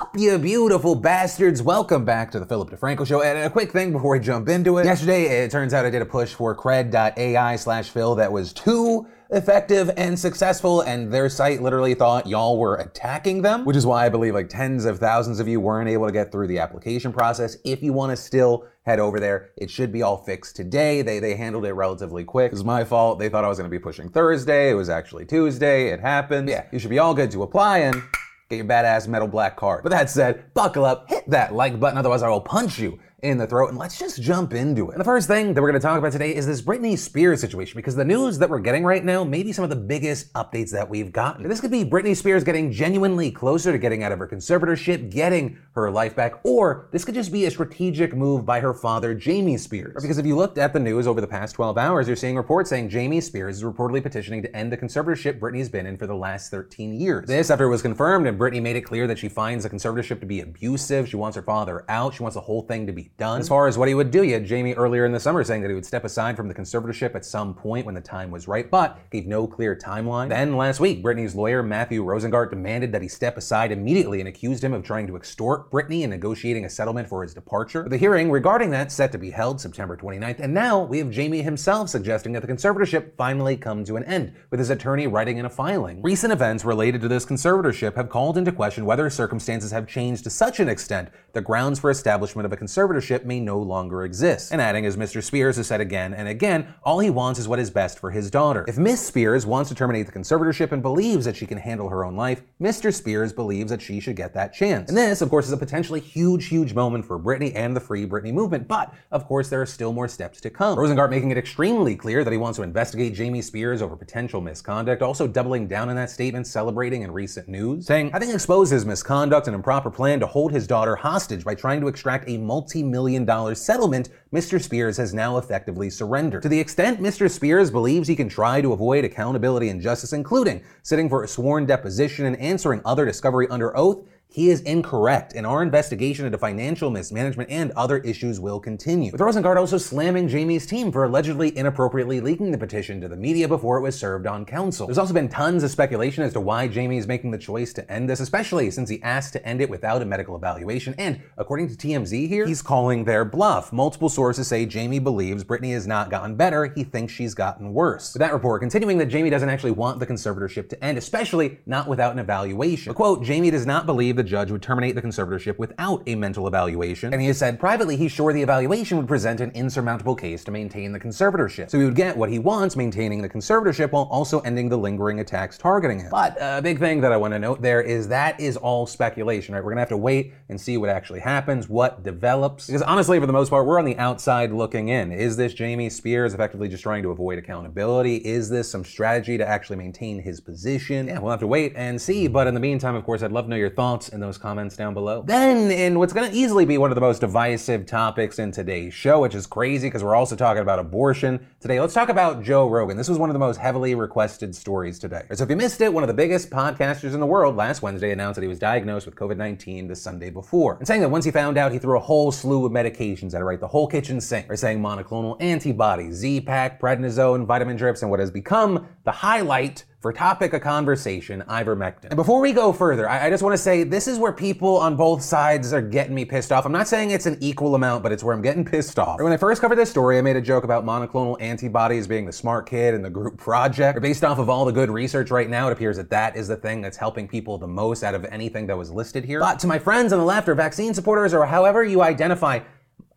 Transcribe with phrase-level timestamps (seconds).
[0.00, 1.60] up, you beautiful bastards?
[1.60, 3.22] Welcome back to the Philip DeFranco Show.
[3.22, 4.84] And a quick thing before we jump into it.
[4.84, 9.08] Yesterday, it turns out I did a push for cred.ai slash Phil that was too
[9.30, 14.06] effective and successful, and their site literally thought y'all were attacking them, which is why
[14.06, 17.12] I believe like tens of thousands of you weren't able to get through the application
[17.12, 17.56] process.
[17.64, 21.02] If you want to still head over there, it should be all fixed today.
[21.02, 22.52] They they handled it relatively quick.
[22.52, 23.18] It was my fault.
[23.18, 24.70] They thought I was going to be pushing Thursday.
[24.70, 25.88] It was actually Tuesday.
[25.88, 26.48] It happened.
[26.48, 28.00] Yeah, you should be all good to apply and
[28.48, 29.82] get your badass metal black card.
[29.82, 33.36] But that said, buckle up, hit that like button, otherwise I will punch you in
[33.36, 34.92] the throat, and let's just jump into it.
[34.92, 37.76] And the first thing that we're gonna talk about today is this Britney Spears situation,
[37.76, 40.70] because the news that we're getting right now may be some of the biggest updates
[40.70, 41.48] that we've gotten.
[41.48, 45.58] This could be Britney Spears getting genuinely closer to getting out of her conservatorship, getting
[45.72, 49.56] her life back, or this could just be a strategic move by her father, Jamie
[49.56, 50.00] Spears.
[50.00, 52.70] Because if you looked at the news over the past 12 hours, you're seeing reports
[52.70, 56.14] saying Jamie Spears is reportedly petitioning to end the conservatorship Britney's been in for the
[56.14, 57.26] last 13 years.
[57.26, 60.20] This after it was confirmed and Britney made it clear that she finds the conservatorship
[60.20, 63.07] to be abusive, she wants her father out, she wants the whole thing to be
[63.16, 63.40] done.
[63.40, 65.62] As far as what he would do, you had Jamie earlier in the summer saying
[65.62, 68.46] that he would step aside from the conservatorship at some point when the time was
[68.46, 70.28] right, but gave no clear timeline.
[70.28, 74.62] Then last week, Britney's lawyer, Matthew Rosengart, demanded that he step aside immediately and accused
[74.62, 77.88] him of trying to extort Britney and negotiating a settlement for his departure.
[77.88, 81.42] The hearing regarding that set to be held September 29th, and now we have Jamie
[81.42, 85.46] himself suggesting that the conservatorship finally come to an end, with his attorney writing in
[85.46, 86.02] a filing.
[86.02, 90.30] Recent events related to this conservatorship have called into question whether circumstances have changed to
[90.30, 94.52] such an extent that grounds for establishment of a conservatorship may no longer exist.
[94.52, 95.22] And adding, as Mr.
[95.22, 98.30] Spears has said again and again, all he wants is what is best for his
[98.30, 98.64] daughter.
[98.68, 102.04] If Miss Spears wants to terminate the conservatorship and believes that she can handle her
[102.04, 102.92] own life, Mr.
[102.92, 104.88] Spears believes that she should get that chance.
[104.88, 108.06] And this, of course, is a potentially huge, huge moment for Britney and the Free
[108.06, 108.68] Britney movement.
[108.68, 110.76] But, of course, there are still more steps to come.
[110.76, 115.02] Rosengart making it extremely clear that he wants to investigate Jamie Spears over potential misconduct,
[115.02, 118.86] also doubling down on that statement, celebrating in recent news, saying, I think exposes his
[118.86, 122.87] misconduct and improper plan to hold his daughter hostage by trying to extract a multi-million
[123.24, 124.62] dollar settlement Mr.
[124.62, 126.42] Spears has now effectively surrendered.
[126.42, 127.30] To the extent Mr.
[127.30, 131.66] Spears believes he can try to avoid accountability and justice, including sitting for a sworn
[131.66, 136.90] deposition and answering other discovery under oath, he is incorrect, and our investigation into financial
[136.90, 139.10] mismanagement and other issues will continue.
[139.10, 143.48] With Rosengart also slamming Jamie's team for allegedly inappropriately leaking the petition to the media
[143.48, 144.86] before it was served on counsel.
[144.86, 147.90] There's also been tons of speculation as to why Jamie is making the choice to
[147.90, 151.68] end this, especially since he asked to end it without a medical evaluation, and according
[151.68, 153.72] to TMZ here, he's calling their bluff.
[153.72, 158.12] Multiple sources say Jamie believes Britney has not gotten better, he thinks she's gotten worse.
[158.12, 161.88] With that report continuing that Jamie doesn't actually want the conservatorship to end, especially not
[161.88, 162.92] without an evaluation.
[162.92, 167.12] Quote, Jamie does not believe the judge would terminate the conservatorship without a mental evaluation,
[167.12, 170.50] and he has said privately he's sure the evaluation would present an insurmountable case to
[170.50, 171.70] maintain the conservatorship.
[171.70, 175.20] So he would get what he wants, maintaining the conservatorship while also ending the lingering
[175.20, 176.10] attacks targeting him.
[176.10, 179.54] But a big thing that I want to note there is that is all speculation,
[179.54, 179.64] right?
[179.64, 182.66] We're gonna have to wait and see what actually happens, what develops.
[182.66, 185.12] Because honestly, for the most part, we're on the outside looking in.
[185.12, 188.16] Is this Jamie Spears effectively just trying to avoid accountability?
[188.16, 191.06] Is this some strategy to actually maintain his position?
[191.06, 192.26] Yeah, we'll have to wait and see.
[192.26, 194.76] But in the meantime, of course, I'd love to know your thoughts in those comments
[194.76, 195.22] down below.
[195.22, 198.94] Then, in what's going to easily be one of the most divisive topics in today's
[198.94, 202.68] show, which is crazy because we're also talking about abortion today, let's talk about Joe
[202.68, 202.96] Rogan.
[202.96, 205.22] This was one of the most heavily requested stories today.
[205.34, 208.12] So, if you missed it, one of the biggest podcasters in the world last Wednesday
[208.12, 210.76] announced that he was diagnosed with COVID 19 the Sunday before.
[210.78, 213.40] And saying that once he found out, he threw a whole slew of medications at
[213.40, 213.60] it, right?
[213.60, 214.50] The whole kitchen sink.
[214.50, 219.84] Or saying monoclonal antibodies, Z Pack, prednisone, vitamin drips, and what has become the highlight
[220.00, 222.04] for topic of conversation, ivermectin.
[222.04, 224.76] And before we go further, I, I just want to say this is where people
[224.76, 226.64] on both sides are getting me pissed off.
[226.64, 229.20] I'm not saying it's an equal amount, but it's where I'm getting pissed off.
[229.20, 232.32] When I first covered this story, I made a joke about monoclonal antibodies being the
[232.32, 233.98] smart kid in the group project.
[233.98, 236.46] Or based off of all the good research right now, it appears that that is
[236.46, 239.40] the thing that's helping people the most out of anything that was listed here.
[239.40, 242.60] But to my friends on the left or vaccine supporters or however you identify,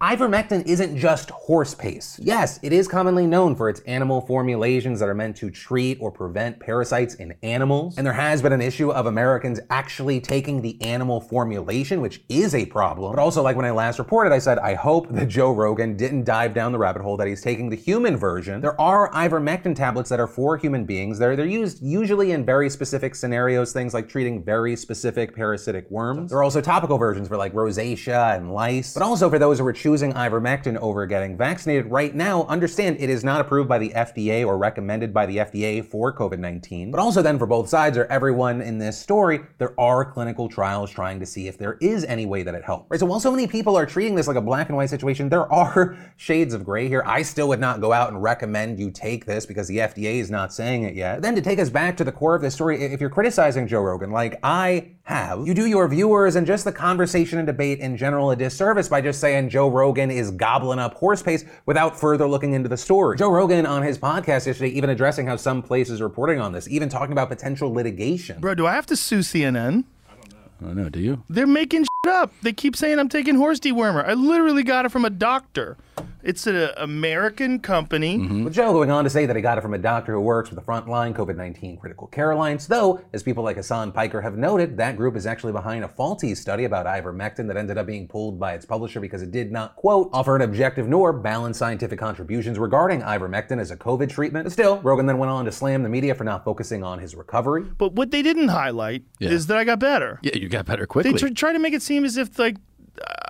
[0.01, 2.17] Ivermectin isn't just horse paste.
[2.23, 6.12] Yes, it is commonly known for its animal formulations that are meant to treat or
[6.12, 8.00] prevent parasites in animals.
[8.00, 12.56] And there has been an issue of Americans actually taking the animal formulation, which is
[12.56, 13.11] a problem.
[13.14, 16.23] But also, like when I last reported, I said, I hope that Joe Rogan didn't
[16.23, 18.59] dive down the rabbit hole that he's taking the human version.
[18.59, 21.20] There are ivermectin tablets that are for human beings.
[21.20, 26.31] They're, they're used usually in very specific scenarios, things like treating very specific parasitic worms.
[26.31, 29.67] There are also topical versions for like rosacea and lice, but also for those who
[29.67, 33.78] are choosing choosing ivermectin over getting vaccinated right now, understand it is not approved by
[33.78, 36.91] the FDA or recommended by the FDA for COVID 19.
[36.91, 40.90] But also, then, for both sides or everyone in this story, there are clinical trials
[40.90, 42.90] trying to see if there is any way that it helps.
[42.90, 43.02] Right?
[43.02, 45.52] So, while so many people are treating this like a black and white situation, there
[45.52, 47.03] are shades of gray here.
[47.05, 50.32] I still would not go out and recommend you take this because the FDA is
[50.32, 51.22] not saying it yet.
[51.22, 53.82] Then, to take us back to the core of this story, if you're criticizing Joe
[53.82, 57.97] Rogan, like I have, you do your viewers and just the conversation and debate in
[57.97, 59.80] general a disservice by just saying Joe Rogan
[60.11, 63.17] is gobbling up horse pace without further looking into the story.
[63.17, 66.67] Joe Rogan on his podcast yesterday even addressing how some places are reporting on this,
[66.67, 68.39] even talking about potential litigation.
[68.39, 69.83] Bro, do I have to sue CNN?
[70.09, 70.85] I don't know.
[70.85, 71.23] I Do you?
[71.29, 72.31] They're making shit up.
[72.41, 74.05] They keep saying I'm taking horse dewormer.
[74.05, 75.78] I literally got it from a doctor.
[76.23, 78.18] It's an American company.
[78.18, 78.44] Mm-hmm.
[78.44, 80.50] With Joe going on to say that he got it from a doctor who works
[80.50, 84.38] with the frontline COVID 19 critical care alliance, though, as people like Hasan Piker have
[84.38, 88.08] noted, that group is actually behind a faulty study about ivermectin that ended up being
[88.08, 92.00] pulled by its publisher because it did not, quote, offer an objective nor balanced scientific
[92.00, 94.46] contributions regarding ivermectin as a COVID treatment.
[94.46, 97.16] But still, Rogan then went on to slam the media for not focusing on his
[97.16, 97.64] recovery.
[97.64, 99.29] But what they didn't highlight Yeah.
[99.29, 100.20] is that I got better.
[100.22, 101.14] Yeah, you got better They quickly.
[101.14, 102.58] tr- try to make it seem as if like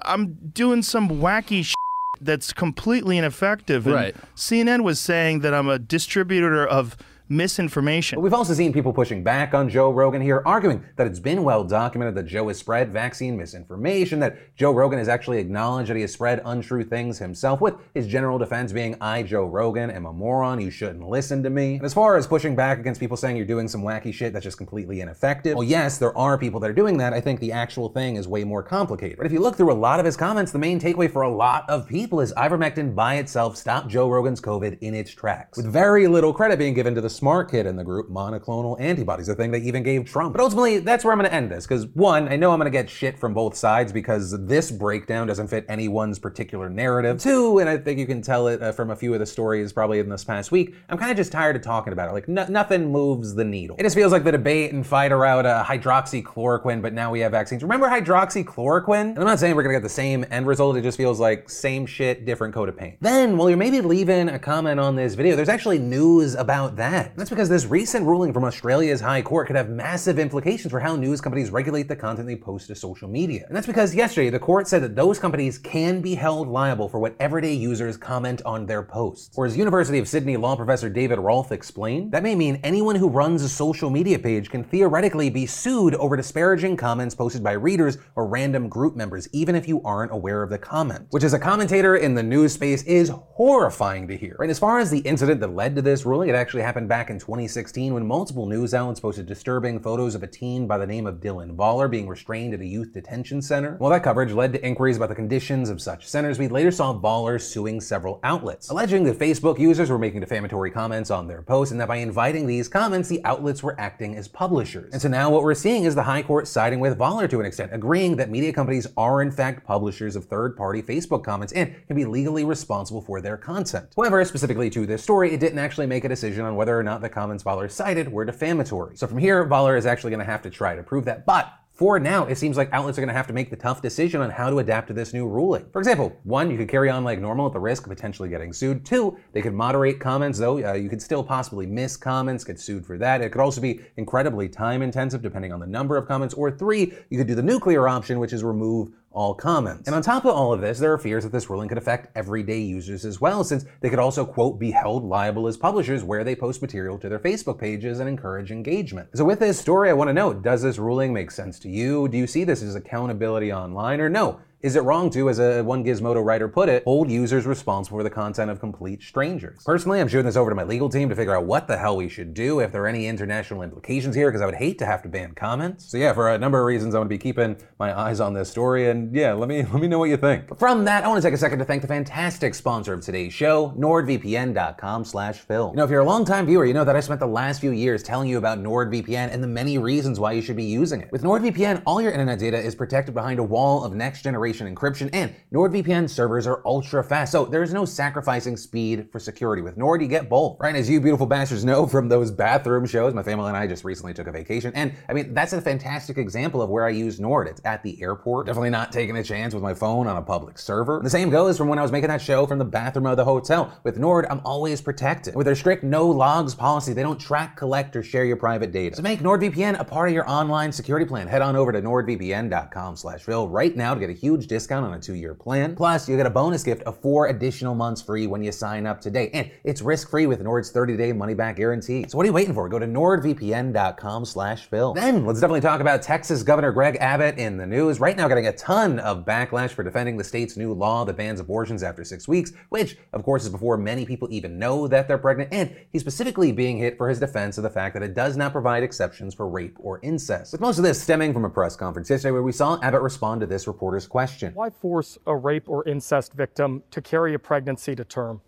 [0.03, 1.75] I'm doing some wacky shit
[2.23, 3.85] that's completely ineffective.
[3.85, 4.15] And Right.
[4.35, 6.95] CNN was saying that I'm a distributor of
[7.31, 8.21] misinformation.
[8.21, 11.63] We've also seen people pushing back on Joe Rogan here, arguing that it's been well
[11.63, 16.01] documented that Joe has spread vaccine misinformation, that Joe Rogan has actually acknowledged that he
[16.01, 20.11] has spread untrue things himself, with his general defense being, I, Joe Rogan, am a
[20.11, 21.75] moron, you shouldn't listen to me.
[21.75, 24.43] And as far as pushing back against people saying you're doing some wacky shit that's
[24.43, 27.13] just completely ineffective, well, yes, there are people that are doing that.
[27.13, 29.17] I think the actual thing is way more complicated.
[29.17, 31.33] But if you look through a lot of his comments, the main takeaway for a
[31.33, 35.71] lot of people is ivermectin by itself stopped Joe Rogan's COVID in its tracks, with
[35.71, 39.35] very little credit being given to the smart kid in the group, monoclonal antibodies, the
[39.35, 40.33] thing they even gave Trump.
[40.33, 42.65] But ultimately, that's where I'm going to end this, because one, I know I'm going
[42.65, 47.21] to get shit from both sides because this breakdown doesn't fit anyone's particular narrative.
[47.21, 49.71] Two, and I think you can tell it uh, from a few of the stories
[49.71, 52.13] probably in this past week, I'm kind of just tired of talking about it.
[52.13, 53.75] Like, no- nothing moves the needle.
[53.77, 57.33] It just feels like the debate and fight around uh, hydroxychloroquine, but now we have
[57.33, 57.61] vaccines.
[57.61, 59.09] Remember hydroxychloroquine?
[59.09, 61.19] And I'm not saying we're going to get the same end result, it just feels
[61.19, 62.97] like same shit, different coat of paint.
[62.99, 67.00] Then, while you're maybe leaving a comment on this video, there's actually news about that.
[67.15, 70.95] That's because this recent ruling from Australia's High Court could have massive implications for how
[70.95, 73.45] news companies regulate the content they post to social media.
[73.47, 76.99] And that's because yesterday the court said that those companies can be held liable for
[76.99, 79.37] what everyday users comment on their posts.
[79.37, 83.09] Or as University of Sydney law professor David Rolph explained, that may mean anyone who
[83.09, 87.97] runs a social media page can theoretically be sued over disparaging comments posted by readers
[88.15, 91.07] or random group members, even if you aren't aware of the comment.
[91.11, 94.35] Which as a commentator in the news space is horrifying to hear.
[94.39, 97.09] Right, as far as the incident that led to this ruling, it actually happened back
[97.09, 101.07] in 2016 when multiple news outlets posted disturbing photos of a teen by the name
[101.07, 103.75] of Dylan Voller being restrained at a youth detention center.
[103.77, 106.93] While that coverage led to inquiries about the conditions of such centers, we later saw
[106.93, 111.71] Voller suing several outlets, alleging that Facebook users were making defamatory comments on their posts
[111.71, 114.91] and that by inviting these comments, the outlets were acting as publishers.
[114.91, 117.45] And so now what we're seeing is the High Court siding with Voller to an
[117.45, 121.95] extent, agreeing that media companies are in fact publishers of third-party Facebook comments and can
[121.95, 123.93] be legally responsible for their content.
[123.95, 127.01] However, specifically to this story, it didn't actually make a decision on whether or not
[127.01, 128.97] the comments Voller cited were defamatory.
[128.97, 131.25] So from here, Voller is actually going to have to try to prove that.
[131.25, 133.81] But for now, it seems like outlets are going to have to make the tough
[133.81, 135.65] decision on how to adapt to this new ruling.
[135.71, 138.51] For example, one, you could carry on like normal at the risk of potentially getting
[138.51, 138.85] sued.
[138.85, 142.85] Two, they could moderate comments, though uh, you could still possibly miss comments, get sued
[142.85, 143.21] for that.
[143.21, 146.33] It could also be incredibly time intensive depending on the number of comments.
[146.33, 149.87] Or three, you could do the nuclear option, which is remove all comments.
[149.87, 152.15] And on top of all of this, there are fears that this ruling could affect
[152.15, 156.23] everyday users as well, since they could also, quote, be held liable as publishers where
[156.23, 159.09] they post material to their Facebook pages and encourage engagement.
[159.13, 162.07] So with this story, I want to know, does this ruling make sense to you?
[162.07, 164.39] Do you see this as accountability online or no?
[164.63, 168.03] Is it wrong to, as a one Gizmodo writer put it, hold users responsible for
[168.03, 169.63] the content of complete strangers?
[169.65, 171.97] Personally, I'm shooting this over to my legal team to figure out what the hell
[171.97, 174.85] we should do, if there are any international implications here, because I would hate to
[174.85, 175.89] have to ban comments.
[175.89, 178.51] So yeah, for a number of reasons, I'm to be keeping my eyes on this
[178.51, 180.47] story, and yeah, let me let me know what you think.
[180.47, 183.01] But from that, I want to take a second to thank the fantastic sponsor of
[183.01, 185.69] today's show, NordVPN.com/Phil.
[185.71, 187.71] You know, if you're a longtime viewer, you know that I spent the last few
[187.71, 191.11] years telling you about NordVPN and the many reasons why you should be using it.
[191.11, 195.33] With NordVPN, all your internet data is protected behind a wall of next-generation encryption, and
[195.53, 199.61] NordVPN servers are ultra fast, so there's no sacrificing speed for security.
[199.61, 200.75] With Nord, you get both, right?
[200.75, 204.13] As you beautiful bastards know from those bathroom shows, my family and I just recently
[204.13, 207.47] took a vacation, and I mean that's a fantastic example of where I use Nord.
[207.47, 210.57] It's at the airport, definitely not taking a chance with my phone on a public
[210.57, 210.99] server.
[211.03, 213.25] The same goes from when I was making that show from the bathroom of the
[213.25, 213.77] hotel.
[213.83, 215.35] With Nord, I'm always protected.
[215.35, 218.95] With their strict no logs policy, they don't track, collect, or share your private data.
[218.95, 221.27] So make NordVPN a part of your online security plan.
[221.27, 224.99] Head on over to nordvpn.com/phil right now to get a huge huge discount on a
[224.99, 225.75] two-year plan.
[225.75, 228.99] Plus, you get a bonus gift of four additional months free when you sign up
[228.99, 229.29] today.
[229.33, 232.05] And it's risk-free with Nord's 30-day money-back guarantee.
[232.07, 232.67] So what are you waiting for?
[232.67, 234.93] Go to nordvpn.com slash Phil.
[234.93, 237.99] Then let's definitely talk about Texas Governor Greg Abbott in the news.
[237.99, 241.39] Right now getting a ton of backlash for defending the state's new law that bans
[241.39, 245.17] abortions after six weeks, which of course is before many people even know that they're
[245.17, 245.53] pregnant.
[245.53, 248.51] And he's specifically being hit for his defense of the fact that it does not
[248.51, 250.53] provide exceptions for rape or incest.
[250.53, 253.41] With most of this stemming from a press conference yesterday where we saw Abbott respond
[253.41, 254.30] to this reporter's question.
[254.53, 258.41] Why force a rape or incest victim to carry a pregnancy to term?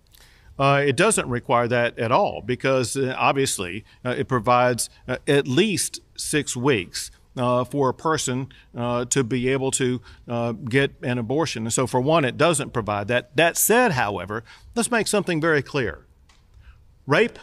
[0.57, 5.47] Uh, it doesn't require that at all because uh, obviously uh, it provides uh, at
[5.47, 7.11] least six weeks.
[7.35, 8.47] Uh, for a person
[8.77, 9.99] uh, to be able to
[10.69, 11.63] get an abortion.
[11.63, 13.35] And so, for one, it doesn't provide that.
[13.35, 14.43] That said, however,
[14.75, 16.05] let's make something very clear
[17.07, 17.39] rape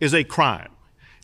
[0.00, 0.70] is a crime,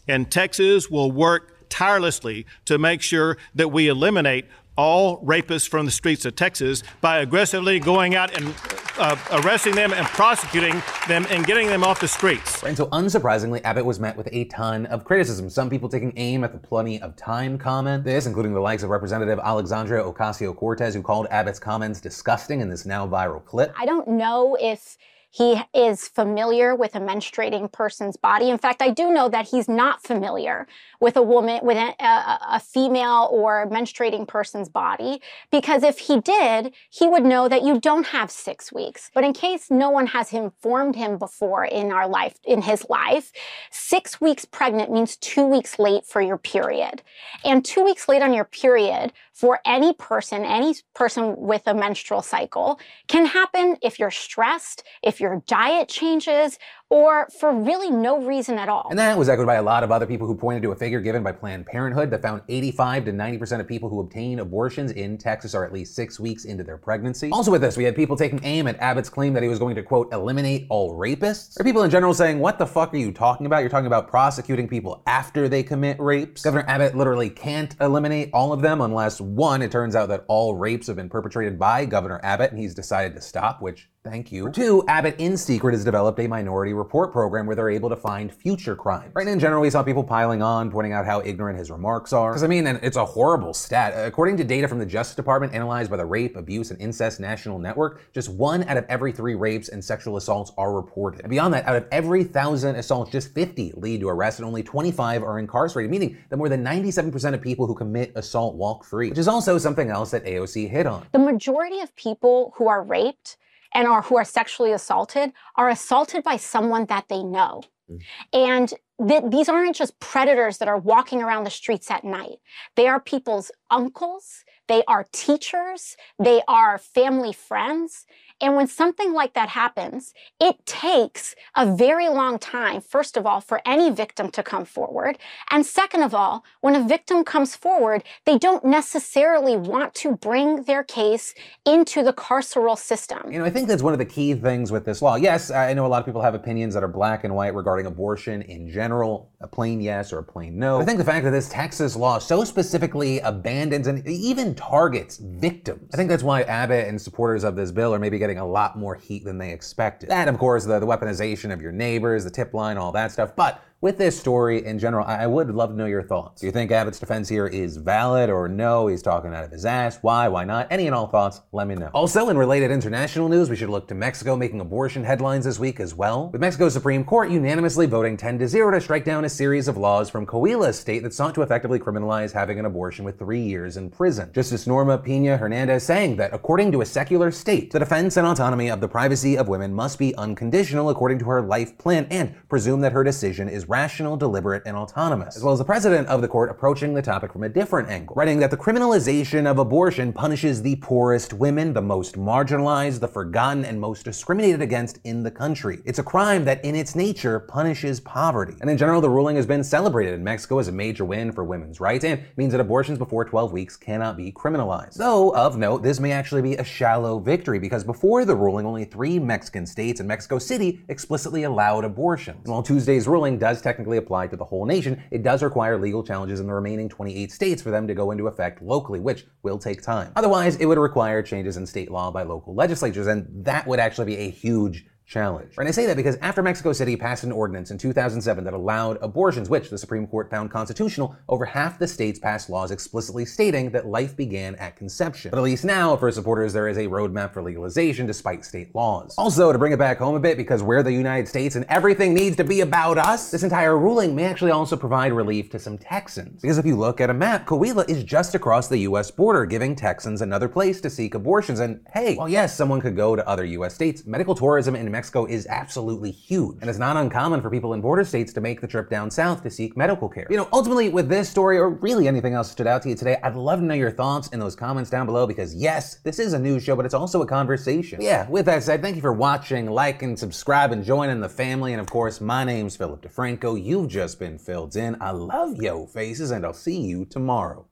[0.06, 4.44] and Texas will work tirelessly to make sure that we eliminate
[4.76, 8.54] all rapists from the streets of Texas by aggressively going out and
[8.98, 12.62] uh, arresting them and prosecuting them and getting them off the streets.
[12.62, 15.48] And so, unsurprisingly, Abbott was met with a ton of criticism.
[15.48, 18.04] Some people taking aim at the plenty of time comment.
[18.04, 22.68] This, including the likes of Representative Alexandria Ocasio Cortez, who called Abbott's comments disgusting in
[22.68, 23.72] this now viral clip.
[23.78, 24.96] I don't know if
[25.30, 28.50] he is familiar with a menstruating person's body.
[28.50, 30.66] In fact, I do know that he's not familiar
[31.00, 36.20] with a woman, with a, a, a, female or menstruating person's body, because if he
[36.20, 39.10] did, he would know that you don't have six weeks.
[39.14, 43.30] But in case no one has informed him before in our life, in his life,
[43.70, 47.02] six weeks pregnant means two weeks late for your period.
[47.44, 52.20] And two weeks late on your period for any person, any person with a menstrual
[52.20, 56.58] cycle can happen if you're stressed, if your diet changes,
[56.90, 58.88] or for really no reason at all.
[58.90, 61.00] And that was echoed by a lot of other people who pointed to a figure
[61.00, 65.16] given by Planned Parenthood that found 85 to 90% of people who obtain abortions in
[65.16, 67.30] Texas are at least six weeks into their pregnancy.
[67.30, 69.76] Also with this, we had people taking aim at Abbott's claim that he was going
[69.76, 71.58] to, quote, eliminate all rapists.
[71.58, 73.60] Or people in general saying, what the fuck are you talking about?
[73.60, 76.42] You're talking about prosecuting people after they commit rapes.
[76.42, 80.56] Governor Abbott literally can't eliminate all of them unless, one, it turns out that all
[80.56, 84.50] rapes have been perpetrated by Governor Abbott and he's decided to stop, which Thank you.
[84.50, 88.32] Two, Abbott in secret has developed a minority report program where they're able to find
[88.32, 89.12] future crimes.
[89.14, 92.30] Right in general, we saw people piling on, pointing out how ignorant his remarks are.
[92.30, 93.92] Because I mean, and it's a horrible stat.
[94.06, 97.58] According to data from the Justice Department analyzed by the Rape, Abuse, and Incest National
[97.58, 101.20] Network, just one out of every three rapes and sexual assaults are reported.
[101.20, 104.62] And beyond that, out of every thousand assaults, just 50 lead to arrest and only
[104.62, 109.10] 25 are incarcerated, meaning that more than 97% of people who commit assault walk free,
[109.10, 111.06] which is also something else that AOC hit on.
[111.12, 113.36] The majority of people who are raped
[113.74, 117.62] and are who are sexually assaulted are assaulted by someone that they know.
[117.90, 118.00] Mm.
[118.32, 118.74] And
[119.08, 122.38] th- these aren't just predators that are walking around the streets at night.
[122.76, 128.06] They are people's uncles, they are teachers, they are family friends,
[128.40, 133.40] and when something like that happens, it takes a very long time, first of all,
[133.40, 135.18] for any victim to come forward.
[135.50, 140.64] And second of all, when a victim comes forward, they don't necessarily want to bring
[140.64, 141.34] their case
[141.66, 143.30] into the carceral system.
[143.30, 145.16] You know, I think that's one of the key things with this law.
[145.16, 147.86] Yes, I know a lot of people have opinions that are black and white regarding
[147.86, 150.78] abortion in general, a plain yes or a plain no.
[150.78, 155.18] But I think the fact that this Texas law so specifically abandons and even targets
[155.18, 158.42] victims, I think that's why Abbott and supporters of this bill are maybe getting getting
[158.42, 160.10] a lot more heat than they expected.
[160.10, 163.34] And of course, the, the weaponization of your neighbors, the tip line, all that stuff.
[163.34, 166.42] But with this story in general, I would love to know your thoughts.
[166.42, 168.88] Do you think Abbott's defense here is valid or no?
[168.88, 169.98] He's talking out of his ass.
[170.02, 170.28] Why?
[170.28, 170.66] Why not?
[170.70, 171.88] Any and all thoughts, let me know.
[171.94, 175.80] Also, in related international news, we should look to Mexico making abortion headlines this week
[175.80, 176.28] as well.
[176.28, 179.78] With Mexico's Supreme Court unanimously voting 10 to 0 to strike down a series of
[179.78, 183.78] laws from Coahuila state that sought to effectively criminalize having an abortion with three years
[183.78, 184.30] in prison.
[184.34, 188.68] Justice Norma Pina Hernandez saying that according to a secular state, the defense and autonomy
[188.68, 192.82] of the privacy of women must be unconditional according to her life plan and presume
[192.82, 196.28] that her decision is rational, deliberate, and autonomous, as well as the president of the
[196.28, 200.60] court approaching the topic from a different angle, writing that the criminalization of abortion punishes
[200.60, 205.80] the poorest women, the most marginalized, the forgotten, and most discriminated against in the country.
[205.84, 208.54] It's a crime that in its nature punishes poverty.
[208.60, 211.44] And in general, the ruling has been celebrated in Mexico as a major win for
[211.44, 214.94] women's rights and means that abortions before 12 weeks cannot be criminalized.
[214.94, 218.84] Though, of note, this may actually be a shallow victory because before the ruling, only
[218.84, 222.40] three Mexican states and Mexico City explicitly allowed abortions.
[222.44, 226.02] And while Tuesday's ruling does technically apply to the whole nation, it does require legal
[226.02, 229.58] challenges in the remaining 28 states for them to go into effect locally, which will
[229.58, 230.12] take time.
[230.16, 234.06] Otherwise, it would require changes in state law by local legislatures, and that would actually
[234.06, 235.54] be a huge challenge.
[235.58, 238.96] And I say that because after Mexico City passed an ordinance in 2007 that allowed
[239.02, 243.70] abortions, which the Supreme Court found constitutional, over half the states passed laws explicitly stating
[243.72, 245.32] that life began at conception.
[245.32, 249.14] But at least now, for supporters, there is a roadmap for legalization despite state laws.
[249.18, 252.14] Also, to bring it back home a bit, because we're the United States and everything
[252.14, 255.76] needs to be about us, this entire ruling may actually also provide relief to some
[255.76, 256.40] Texans.
[256.40, 259.74] Because if you look at a map, Coahuila is just across the US border, giving
[259.74, 261.58] Texans another place to seek abortions.
[261.58, 264.99] And hey, well, yes, someone could go to other US states, medical tourism in Mexico
[265.28, 266.56] is absolutely huge.
[266.60, 269.42] And it's not uncommon for people in border states to make the trip down south
[269.42, 270.26] to seek medical care.
[270.30, 273.18] You know, ultimately, with this story, or really anything else stood out to you today,
[273.22, 276.32] I'd love to know your thoughts in those comments down below because yes, this is
[276.32, 277.98] a news show, but it's also a conversation.
[277.98, 281.28] But yeah, with that said, thank you for watching, like and subscribe, and joining the
[281.28, 281.72] family.
[281.72, 283.62] And of course, my name's Philip DeFranco.
[283.62, 284.96] You've just been filled in.
[285.00, 287.66] I love yo faces, and I'll see you tomorrow.